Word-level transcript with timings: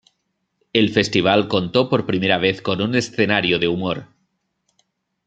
El 0.73 0.89
festival 0.89 1.47
contó 1.47 1.87
por 1.87 2.07
primera 2.07 2.39
vez 2.39 2.63
con 2.63 2.81
un 2.81 2.95
escenario 2.95 3.59
de 3.59 3.67
humor. 3.67 4.07